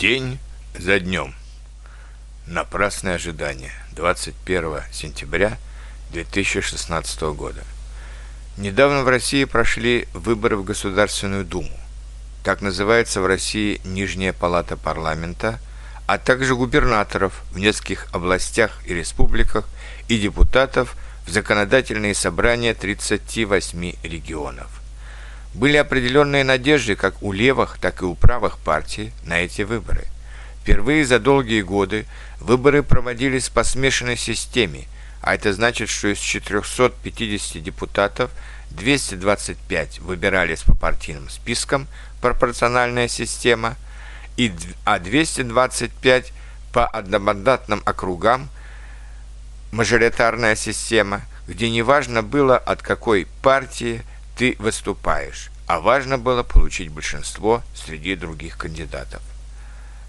День 0.00 0.38
за 0.78 0.98
днем. 0.98 1.34
Напрасное 2.46 3.16
ожидание. 3.16 3.72
21 3.92 4.84
сентября 4.90 5.58
2016 6.12 7.20
года. 7.34 7.62
Недавно 8.56 9.02
в 9.02 9.08
России 9.08 9.44
прошли 9.44 10.08
выборы 10.14 10.56
в 10.56 10.64
Государственную 10.64 11.44
Думу. 11.44 11.78
Так 12.42 12.62
называется 12.62 13.20
в 13.20 13.26
России 13.26 13.82
Нижняя 13.84 14.32
палата 14.32 14.78
парламента, 14.78 15.60
а 16.06 16.16
также 16.16 16.56
губернаторов 16.56 17.42
в 17.52 17.58
нескольких 17.58 18.06
областях 18.10 18.80
и 18.86 18.94
республиках 18.94 19.68
и 20.08 20.18
депутатов 20.18 20.96
в 21.26 21.30
законодательные 21.30 22.14
собрания 22.14 22.72
38 22.72 23.96
регионов. 24.02 24.79
Были 25.54 25.76
определенные 25.76 26.44
надежды 26.44 26.94
как 26.94 27.22
у 27.22 27.32
левых, 27.32 27.78
так 27.78 28.02
и 28.02 28.04
у 28.04 28.14
правых 28.14 28.58
партий 28.58 29.12
на 29.24 29.40
эти 29.40 29.62
выборы. 29.62 30.04
Впервые 30.62 31.04
за 31.04 31.18
долгие 31.18 31.62
годы 31.62 32.06
выборы 32.38 32.82
проводились 32.82 33.48
по 33.48 33.64
смешанной 33.64 34.16
системе, 34.16 34.86
а 35.22 35.34
это 35.34 35.52
значит, 35.52 35.88
что 35.88 36.08
из 36.08 36.18
450 36.18 37.62
депутатов 37.62 38.30
225 38.70 39.98
выбирались 40.00 40.62
по 40.62 40.74
партийным 40.74 41.28
спискам, 41.28 41.88
пропорциональная 42.20 43.08
система, 43.08 43.76
и, 44.36 44.52
а 44.84 44.98
225 44.98 46.32
по 46.72 46.86
одномандатным 46.86 47.82
округам, 47.84 48.48
мажоритарная 49.72 50.54
система, 50.54 51.22
где 51.48 51.68
неважно 51.68 52.22
было 52.22 52.56
от 52.56 52.82
какой 52.82 53.26
партии 53.42 54.02
ты 54.40 54.56
выступаешь, 54.58 55.50
а 55.66 55.80
важно 55.80 56.16
было 56.16 56.42
получить 56.42 56.88
большинство 56.88 57.62
среди 57.74 58.16
других 58.16 58.56
кандидатов. 58.56 59.20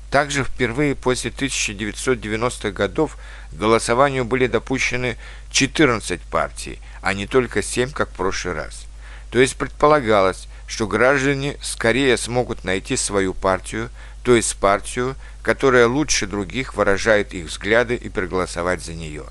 Также 0.09 0.45
впервые 0.45 0.95
после 0.95 1.31
1990-х 1.31 2.71
годов 2.71 3.17
к 3.51 3.55
голосованию 3.55 4.23
были 4.23 4.47
допущены 4.47 5.17
14 5.51 6.21
партий, 6.21 6.79
а 7.01 7.13
не 7.13 7.27
только 7.27 7.61
7, 7.61 7.91
как 7.91 8.07
в 8.07 8.13
прошлый 8.13 8.53
раз. 8.53 8.85
То 9.31 9.39
есть 9.39 9.57
предполагалось, 9.57 10.47
что 10.65 10.87
граждане 10.87 11.57
скорее 11.61 12.15
смогут 12.15 12.63
найти 12.63 12.95
свою 12.95 13.33
партию, 13.33 13.89
то 14.23 14.33
есть 14.33 14.55
партию, 14.55 15.17
которая 15.43 15.87
лучше 15.87 16.25
других 16.25 16.75
выражает 16.75 17.33
их 17.33 17.47
взгляды 17.47 17.95
и 17.95 18.07
проголосовать 18.07 18.81
за 18.81 18.93
нее. 18.93 19.25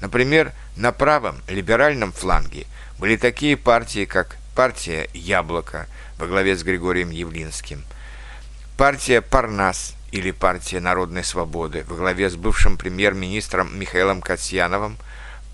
Например, 0.00 0.52
на 0.76 0.92
правом 0.92 1.40
либеральном 1.48 2.12
фланге– 2.12 2.66
были 3.00 3.16
такие 3.16 3.56
партии, 3.56 4.04
как 4.04 4.36
партия 4.54 5.08
«Яблоко» 5.14 5.86
во 6.18 6.26
главе 6.26 6.54
с 6.54 6.62
Григорием 6.62 7.08
Явлинским, 7.08 7.82
партия 8.76 9.22
«Парнас» 9.22 9.94
или 10.12 10.32
партия 10.32 10.80
народной 10.80 11.24
свободы 11.24 11.82
во 11.88 11.96
главе 11.96 12.28
с 12.28 12.36
бывшим 12.36 12.76
премьер-министром 12.76 13.78
Михаилом 13.80 14.20
Касьяновым, 14.20 14.98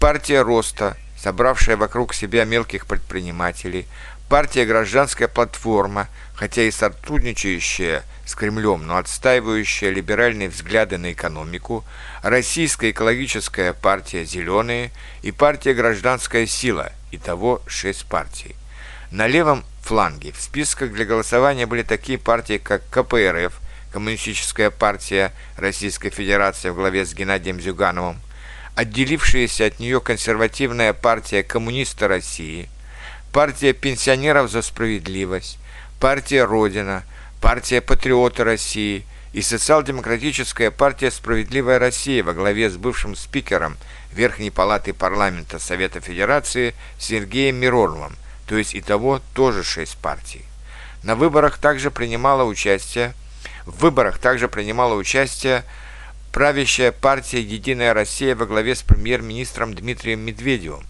партия 0.00 0.42
«Роста», 0.42 0.96
собравшая 1.16 1.76
вокруг 1.76 2.14
себя 2.14 2.44
мелких 2.44 2.86
предпринимателей, 2.86 3.86
партия 4.28 4.64
«Гражданская 4.64 5.28
платформа», 5.28 6.08
хотя 6.34 6.62
и 6.62 6.70
сотрудничающая 6.70 8.04
с 8.24 8.34
Кремлем, 8.34 8.86
но 8.86 8.96
отстаивающая 8.98 9.90
либеральные 9.90 10.48
взгляды 10.48 10.98
на 10.98 11.12
экономику, 11.12 11.84
Российская 12.22 12.90
экологическая 12.90 13.72
партия 13.72 14.24
«Зеленые» 14.24 14.90
и 15.22 15.32
партия 15.32 15.74
«Гражданская 15.74 16.46
сила», 16.46 16.92
итого 17.12 17.62
шесть 17.66 18.06
партий. 18.06 18.56
На 19.10 19.28
левом 19.28 19.64
фланге 19.82 20.32
в 20.32 20.40
списках 20.40 20.92
для 20.92 21.04
голосования 21.04 21.66
были 21.66 21.82
такие 21.82 22.18
партии, 22.18 22.58
как 22.58 22.82
КПРФ, 22.90 23.60
Коммунистическая 23.92 24.70
партия 24.70 25.32
Российской 25.56 26.10
Федерации 26.10 26.68
в 26.68 26.74
главе 26.74 27.06
с 27.06 27.14
Геннадием 27.14 27.60
Зюгановым, 27.60 28.20
отделившаяся 28.74 29.66
от 29.66 29.78
нее 29.78 30.00
консервативная 30.00 30.92
партия 30.92 31.42
Коммуниста 31.42 32.08
России, 32.08 32.68
партия 33.36 33.74
пенсионеров 33.74 34.50
за 34.50 34.62
справедливость, 34.62 35.58
партия 36.00 36.44
Родина, 36.44 37.02
партия 37.42 37.82
Патриоты 37.82 38.44
России 38.44 39.04
и 39.34 39.42
социал-демократическая 39.42 40.70
партия 40.70 41.10
«Справедливая 41.10 41.78
Россия» 41.78 42.24
во 42.24 42.32
главе 42.32 42.70
с 42.70 42.78
бывшим 42.78 43.14
спикером 43.14 43.76
Верхней 44.10 44.50
Палаты 44.50 44.94
Парламента 44.94 45.58
Совета 45.58 46.00
Федерации 46.00 46.74
Сергеем 46.98 47.56
Мироновым, 47.56 48.16
то 48.46 48.56
есть 48.56 48.74
итого 48.74 49.20
тоже 49.34 49.62
шесть 49.62 49.98
партий. 49.98 50.46
На 51.02 51.14
выборах 51.14 51.58
также 51.58 51.90
принимала 51.90 52.42
участие 52.42 53.12
в 53.66 53.82
выборах 53.82 54.16
также 54.16 54.48
принимала 54.48 54.94
участие 54.94 55.62
правящая 56.32 56.90
партия 56.90 57.42
«Единая 57.42 57.92
Россия» 57.92 58.34
во 58.34 58.46
главе 58.46 58.74
с 58.74 58.80
премьер-министром 58.80 59.74
Дмитрием 59.74 60.20
Медведевым 60.20 60.86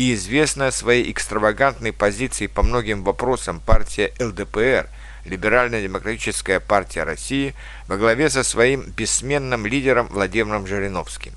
и 0.00 0.14
известная 0.14 0.70
своей 0.70 1.12
экстравагантной 1.12 1.92
позицией 1.92 2.48
по 2.48 2.62
многим 2.62 3.04
вопросам 3.04 3.60
партия 3.60 4.14
ЛДПР– 4.18 4.88
Либерально-демократическая 5.26 6.58
партия 6.58 7.02
России 7.02 7.54
во 7.86 7.98
главе 7.98 8.30
со 8.30 8.42
своим 8.42 8.80
бессменным 8.96 9.66
лидером 9.66 10.06
Владимиром 10.06 10.66
Жириновским. 10.66 11.34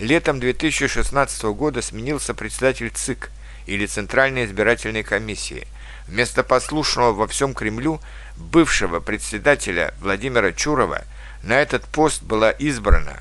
Летом 0.00 0.40
2016 0.40 1.44
года 1.44 1.82
сменился 1.82 2.34
председатель 2.34 2.90
ЦИК 2.90 3.30
или 3.66 3.86
Центральной 3.86 4.46
избирательной 4.46 5.04
комиссии. 5.04 5.68
Вместо 6.08 6.42
послушного 6.42 7.12
во 7.12 7.28
всем 7.28 7.54
Кремлю 7.54 8.00
бывшего 8.36 8.98
председателя 8.98 9.94
Владимира 10.00 10.50
Чурова 10.50 11.04
на 11.44 11.60
этот 11.60 11.84
пост 11.84 12.24
была 12.24 12.50
избрана 12.50 13.20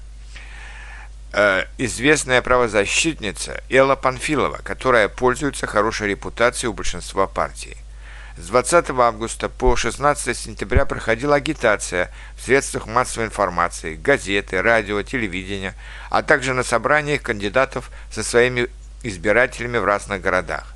э, 1.34 1.66
известная 1.78 2.42
правозащитница 2.42 3.62
Элла 3.70 3.96
Панфилова, 3.96 4.60
которая 4.64 5.10
пользуется 5.10 5.68
хорошей 5.68 6.10
репутацией 6.10 6.70
у 6.70 6.74
большинства 6.74 7.28
партий. 7.28 7.76
С 8.38 8.48
20 8.48 8.90
августа 8.92 9.48
по 9.48 9.76
16 9.76 10.36
сентября 10.36 10.86
проходила 10.86 11.36
агитация 11.36 12.12
в 12.36 12.42
средствах 12.42 12.88
массовой 12.88 13.28
информации, 13.28 13.96
газеты, 13.96 14.62
радио, 14.62 15.04
телевидения, 15.04 15.76
а 16.10 16.24
также 16.24 16.54
на 16.54 16.64
собраниях 16.64 17.22
кандидатов 17.22 17.92
со 18.12 18.24
своими 18.24 18.70
избирателями 19.04 19.78
в 19.78 19.86
разных 19.86 20.22
городах. 20.22 20.74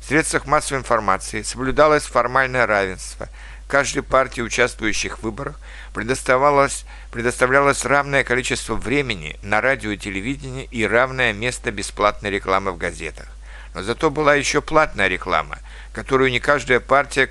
В 0.00 0.04
средствах 0.06 0.46
массовой 0.46 0.80
информации 0.80 1.42
соблюдалось 1.42 2.04
формальное 2.04 2.66
равенство. 2.66 3.28
Каждой 3.70 4.02
партии, 4.02 4.40
участвующих 4.40 5.18
в 5.18 5.22
выборах, 5.22 5.60
предоставлялось, 5.94 6.84
предоставлялось 7.12 7.84
равное 7.84 8.24
количество 8.24 8.74
времени 8.74 9.38
на 9.44 9.60
радио 9.60 9.92
и 9.92 9.96
телевидении 9.96 10.68
и 10.72 10.84
равное 10.84 11.32
место 11.32 11.70
бесплатной 11.70 12.30
рекламы 12.30 12.72
в 12.72 12.78
газетах. 12.78 13.28
Но 13.72 13.84
зато 13.84 14.10
была 14.10 14.34
еще 14.34 14.60
платная 14.60 15.06
реклама, 15.06 15.60
которую 15.92 16.32
не 16.32 16.40
каждая 16.40 16.80
партия, 16.80 17.30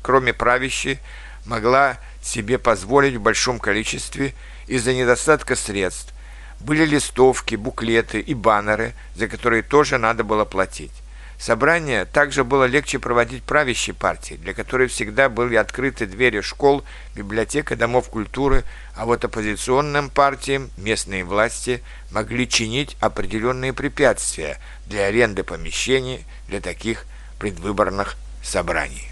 кроме 0.00 0.32
правящей, 0.32 0.98
могла 1.44 1.98
себе 2.22 2.56
позволить 2.56 3.16
в 3.16 3.20
большом 3.20 3.58
количестве 3.58 4.32
из-за 4.66 4.94
недостатка 4.94 5.56
средств. 5.56 6.14
Были 6.60 6.86
листовки, 6.86 7.56
буклеты 7.56 8.20
и 8.20 8.32
баннеры, 8.32 8.94
за 9.14 9.28
которые 9.28 9.62
тоже 9.62 9.98
надо 9.98 10.24
было 10.24 10.46
платить. 10.46 11.02
Собрание 11.40 12.04
также 12.04 12.44
было 12.44 12.64
легче 12.64 12.98
проводить 12.98 13.42
правящей 13.44 13.94
партии, 13.94 14.34
для 14.34 14.52
которой 14.52 14.88
всегда 14.88 15.30
были 15.30 15.54
открыты 15.54 16.04
двери 16.04 16.42
школ, 16.42 16.84
библиотек 17.16 17.72
и 17.72 17.76
домов 17.76 18.10
культуры, 18.10 18.62
а 18.94 19.06
вот 19.06 19.24
оппозиционным 19.24 20.10
партиям 20.10 20.70
местные 20.76 21.24
власти 21.24 21.82
могли 22.10 22.46
чинить 22.46 22.94
определенные 23.00 23.72
препятствия 23.72 24.58
для 24.84 25.06
аренды 25.06 25.42
помещений 25.42 26.26
для 26.46 26.60
таких 26.60 27.06
предвыборных 27.38 28.16
собраний. 28.42 29.10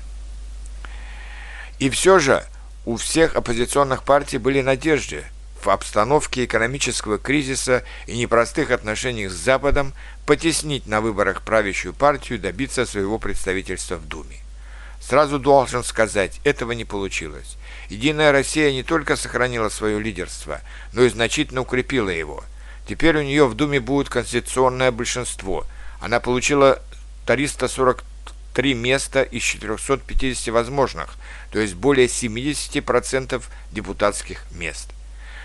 И 1.79 1.89
все 1.89 2.19
же 2.19 2.45
у 2.85 2.97
всех 2.99 3.37
оппозиционных 3.37 4.03
партий 4.03 4.37
были 4.37 4.61
надежды– 4.61 5.25
в 5.69 5.71
обстановке 5.71 6.47
экономического 6.47 7.19
кризиса 7.19 7.85
и 8.07 8.17
непростых 8.17 8.71
отношений 8.71 9.29
с 9.29 9.35
Западом 9.35 9.93
потеснить 10.25 10.87
на 10.87 11.03
выборах 11.03 11.43
правящую 11.43 11.93
партию 11.93 12.39
и 12.39 12.41
добиться 12.41 12.87
своего 12.87 13.19
представительства 13.19 13.97
в 13.97 14.09
Думе. 14.09 14.39
Сразу 14.99 15.39
должен 15.39 15.85
сказать, 15.85 16.41
этого 16.45 16.73
не 16.73 16.87
получилось. 16.87 17.59
Единая 17.91 18.33
Россия 18.33 18.73
не 18.73 18.83
только 18.83 19.15
сохранила 19.15 19.69
свое 19.69 20.01
лидерство, 20.01 20.63
но 20.95 21.03
и 21.03 21.11
значительно 21.11 21.61
укрепила 21.61 22.09
его. 22.09 22.43
Теперь 22.89 23.19
у 23.19 23.23
нее 23.23 23.47
в 23.47 23.53
Думе 23.53 23.79
будет 23.79 24.09
конституционное 24.09 24.91
большинство. 24.91 25.67
Она 26.01 26.19
получила 26.19 26.81
343 27.27 28.73
места 28.73 29.23
из 29.23 29.43
450 29.43 30.49
возможных, 30.49 31.17
то 31.51 31.59
есть 31.59 31.75
более 31.75 32.07
70% 32.07 33.43
депутатских 33.71 34.47
мест. 34.53 34.95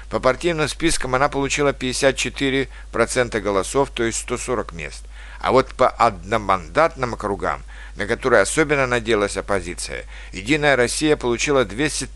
По 0.10 0.20
партийным 0.20 0.68
спискам 0.68 1.16
она 1.16 1.30
получила 1.30 1.70
54% 1.70 3.40
голосов, 3.40 3.90
то 3.90 4.04
есть 4.04 4.20
140 4.20 4.74
мест. 4.74 5.06
А 5.40 5.52
вот 5.52 5.74
по 5.76 5.90
одномандатным 5.90 7.14
округам, 7.14 7.64
на 7.96 8.06
которые 8.06 8.42
особенно 8.42 8.88
надеялась 8.88 9.38
оппозиция, 9.38 10.06
«Единая 10.32 10.76
Россия» 10.76 11.18
получила 11.18 11.66
200 11.66 12.10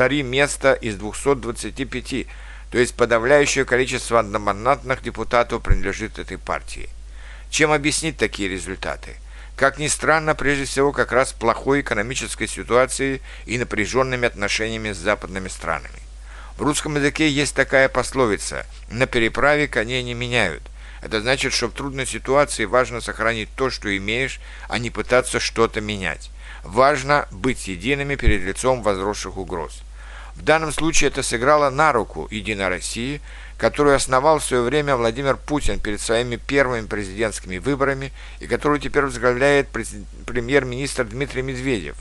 43 0.00 0.22
места 0.22 0.72
из 0.72 0.96
225, 0.96 2.26
то 2.70 2.78
есть 2.78 2.94
подавляющее 2.94 3.66
количество 3.66 4.18
одномандатных 4.18 5.02
депутатов 5.02 5.62
принадлежит 5.62 6.18
этой 6.18 6.38
партии. 6.38 6.88
Чем 7.50 7.70
объяснить 7.70 8.16
такие 8.16 8.48
результаты? 8.48 9.16
Как 9.56 9.78
ни 9.78 9.88
странно, 9.88 10.34
прежде 10.34 10.64
всего 10.64 10.92
как 10.92 11.12
раз 11.12 11.34
плохой 11.34 11.82
экономической 11.82 12.46
ситуацией 12.46 13.20
и 13.44 13.58
напряженными 13.58 14.26
отношениями 14.26 14.92
с 14.92 14.96
западными 14.96 15.48
странами. 15.48 16.00
В 16.60 16.62
русском 16.62 16.94
языке 16.96 17.26
есть 17.26 17.54
такая 17.54 17.88
пословица 17.88 18.66
«на 18.90 19.06
переправе 19.06 19.66
коней 19.66 20.02
не 20.02 20.12
меняют». 20.12 20.62
Это 21.00 21.22
значит, 21.22 21.54
что 21.54 21.68
в 21.68 21.72
трудной 21.72 22.04
ситуации 22.04 22.66
важно 22.66 23.00
сохранить 23.00 23.48
то, 23.56 23.70
что 23.70 23.96
имеешь, 23.96 24.42
а 24.68 24.78
не 24.78 24.90
пытаться 24.90 25.40
что-то 25.40 25.80
менять. 25.80 26.30
Важно 26.62 27.26
быть 27.30 27.66
едиными 27.66 28.14
перед 28.14 28.42
лицом 28.42 28.82
возросших 28.82 29.38
угроз. 29.38 29.80
В 30.34 30.42
данном 30.42 30.70
случае 30.70 31.08
это 31.08 31.22
сыграло 31.22 31.70
на 31.70 31.94
руку 31.94 32.28
«Единой 32.30 32.68
России», 32.68 33.22
которую 33.56 33.96
основал 33.96 34.38
в 34.38 34.44
свое 34.44 34.62
время 34.62 34.96
Владимир 34.96 35.38
Путин 35.38 35.80
перед 35.80 36.02
своими 36.02 36.36
первыми 36.36 36.86
президентскими 36.86 37.56
выборами 37.56 38.12
и 38.38 38.46
которую 38.46 38.80
теперь 38.80 39.04
возглавляет 39.04 39.68
премьер-министр 40.26 41.04
Дмитрий 41.04 41.40
Медведев. 41.40 41.96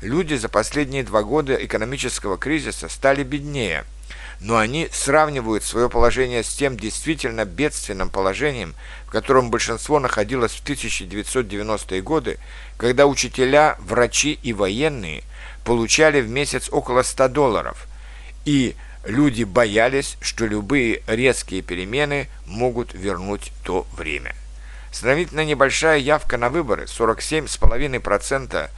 Люди 0.00 0.34
за 0.34 0.48
последние 0.48 1.04
два 1.04 1.22
года 1.22 1.54
экономического 1.54 2.38
кризиса 2.38 2.88
стали 2.88 3.22
беднее– 3.22 3.84
но 4.40 4.56
они 4.56 4.88
сравнивают 4.92 5.64
свое 5.64 5.88
положение 5.88 6.42
с 6.42 6.48
тем 6.48 6.76
действительно 6.76 7.44
бедственным 7.44 8.08
положением, 8.08 8.74
в 9.06 9.10
котором 9.10 9.50
большинство 9.50 9.98
находилось 9.98 10.52
в 10.52 10.64
1990-е 10.64 12.02
годы, 12.02 12.38
когда 12.76 13.06
учителя, 13.06 13.76
врачи 13.80 14.38
и 14.42 14.52
военные 14.52 15.22
получали 15.64 16.20
в 16.20 16.28
месяц 16.28 16.68
около 16.70 17.02
100 17.02 17.28
долларов, 17.28 17.86
и 18.44 18.76
люди 19.04 19.44
боялись, 19.44 20.16
что 20.20 20.46
любые 20.46 21.02
резкие 21.06 21.62
перемены 21.62 22.28
могут 22.46 22.94
вернуть 22.94 23.52
то 23.64 23.86
время. 23.96 24.34
Сравнительно 24.92 25.44
небольшая 25.44 25.98
явка 25.98 26.36
на 26.36 26.48
выборы, 26.48 26.84
47,5% 26.84 28.70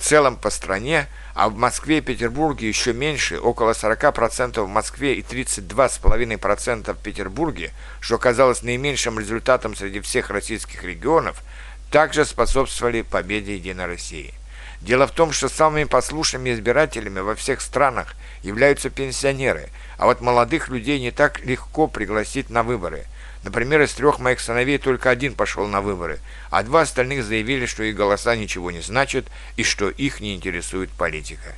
в 0.00 0.04
целом 0.04 0.36
по 0.36 0.50
стране– 0.50 1.06
а 1.34 1.48
в 1.48 1.56
Москве 1.56 1.98
и 1.98 2.00
Петербурге 2.02 2.68
еще 2.68 2.92
меньше, 2.92 3.38
около 3.38 3.70
40% 3.70 4.60
в 4.60 4.68
Москве 4.68 5.14
и 5.14 5.22
32,5% 5.22 6.92
в 6.92 6.98
Петербурге, 6.98 7.70
что 8.00 8.16
оказалось 8.16 8.62
наименьшим 8.62 9.18
результатом 9.18 9.74
среди 9.74 10.00
всех 10.00 10.28
российских 10.28 10.84
регионов, 10.84 11.42
также 11.90 12.24
способствовали 12.24 13.00
победе 13.02 13.54
Единой 13.54 13.86
России. 13.86 14.34
Дело 14.80 15.06
в 15.06 15.12
том, 15.12 15.32
что 15.32 15.48
самыми 15.48 15.84
послушными 15.84 16.52
избирателями 16.52 17.20
во 17.20 17.34
всех 17.34 17.60
странах 17.60 18.14
являются 18.42 18.90
пенсионеры, 18.90 19.70
а 19.98 20.04
вот 20.06 20.20
молодых 20.20 20.68
людей 20.68 21.00
не 21.00 21.10
так 21.10 21.44
легко 21.44 21.86
пригласить 21.86 22.50
на 22.50 22.62
выборы– 22.62 23.04
Например, 23.42 23.80
из 23.80 23.92
трех 23.92 24.18
моих 24.18 24.38
сыновей 24.40 24.78
только 24.78 25.08
один 25.08 25.34
пошел 25.34 25.66
на 25.66 25.80
выборы, 25.80 26.18
а 26.50 26.62
два 26.62 26.82
остальных 26.82 27.24
заявили, 27.24 27.64
что 27.64 27.82
их 27.82 27.96
голоса 27.96 28.36
ничего 28.36 28.70
не 28.70 28.80
значат 28.80 29.26
и 29.56 29.64
что 29.64 29.88
их 29.88 30.20
не 30.20 30.34
интересует 30.34 30.90
политика. 30.90 31.54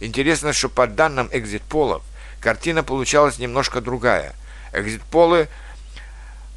Интересно, 0.00 0.52
что 0.52 0.68
по 0.68 0.86
данным 0.86 1.28
экзит-полов 1.30 2.02
картина 2.40 2.82
получалась 2.82 3.38
немножко 3.38 3.80
другая. 3.80 4.34
Экзит-полы 4.72 5.48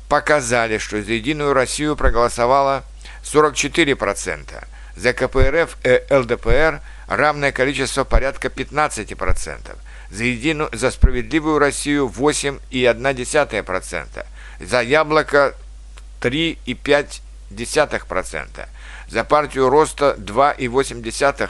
показали, 0.08 0.78
что 0.78 1.02
за 1.02 1.12
«Единую 1.14 1.54
Россию» 1.54 1.96
проголосовало 1.96 2.84
44%, 3.24 4.64
за 4.96 5.14
КПРФ 5.14 5.78
и 5.84 6.14
ЛДПР 6.14 6.82
равное 7.08 7.52
количество 7.52 8.04
порядка 8.06 8.48
15%, 8.48 9.78
за, 10.12 10.24
единую, 10.24 10.70
за 10.74 10.92
«Справедливую 10.92 11.60
Россию» 11.60 12.08
8,1%, 12.08 14.26
за 14.60 14.82
яблоко 14.82 15.54
3,5%, 16.22 18.68
за 19.10 19.24
партию 19.24 19.70
роста 19.70 20.16
2,8% 20.18 21.50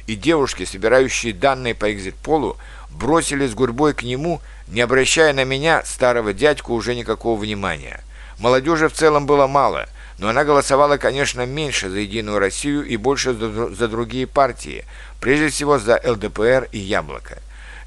и 0.06 0.14
девушки, 0.14 0.64
собирающие 0.64 1.32
данные 1.32 1.74
по 1.74 1.92
экзит-полу, 1.92 2.56
бросились 2.90 3.54
гурьбой 3.54 3.94
к 3.94 4.02
нему, 4.02 4.40
не 4.68 4.80
обращая 4.80 5.32
на 5.32 5.44
меня, 5.44 5.82
старого 5.84 6.32
дядьку, 6.32 6.74
уже 6.74 6.94
никакого 6.94 7.38
внимания. 7.38 8.02
Молодежи 8.38 8.88
в 8.88 8.92
целом 8.92 9.26
было 9.26 9.46
мало, 9.46 9.88
но 10.18 10.28
она 10.28 10.44
голосовала, 10.44 10.96
конечно, 10.96 11.44
меньше 11.44 11.90
за 11.90 11.98
«Единую 11.98 12.38
Россию» 12.38 12.86
и 12.86 12.96
больше 12.96 13.34
за, 13.34 13.88
другие 13.88 14.26
партии, 14.26 14.84
прежде 15.20 15.48
всего 15.48 15.78
за 15.78 16.00
ЛДПР 16.04 16.68
и 16.72 16.78
«Яблоко». 16.78 17.38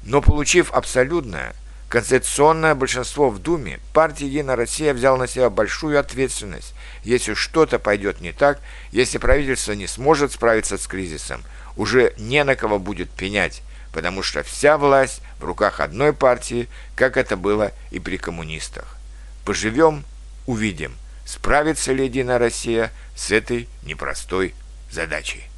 Но 0.02 0.22
получив 0.22 0.72
абсолютное, 0.72 1.54
конституционное 1.90 2.76
большинство 2.76 3.30
в 3.30 3.40
Думе, 3.40 3.80
партия 3.92 4.26
«Единая 4.26 4.54
Россия» 4.54 4.94
взяла 4.94 5.18
на 5.18 5.26
себя 5.26 5.50
большую 5.50 5.98
ответственность. 5.98 6.72
Если 7.02 7.34
что-то 7.34 7.80
пойдет 7.80 8.20
не 8.20 8.32
так, 8.32 8.60
если 8.92 9.18
правительство 9.18 9.72
не 9.72 9.88
сможет 9.88 10.32
справиться 10.32 10.78
с 10.78 10.86
кризисом, 10.86 11.42
уже 11.76 12.14
не 12.16 12.44
на 12.44 12.54
кого 12.54 12.78
будет 12.78 13.10
пенять, 13.10 13.62
потому 13.92 14.22
что 14.22 14.44
вся 14.44 14.78
власть 14.78 15.20
в 15.40 15.44
руках 15.44 15.80
одной 15.80 16.12
партии, 16.12 16.68
как 16.94 17.16
это 17.16 17.36
было 17.36 17.72
и 17.90 17.98
при 17.98 18.18
коммунистах. 18.18 18.96
Поживем– 19.44 20.04
увидим, 20.46 20.94
справится 21.26 21.92
ли 21.92 22.04
Единая 22.04 22.38
Россия 22.38 22.92
с 23.16 23.32
этой 23.32 23.68
непростой 23.82 24.54
задачей. 24.92 25.49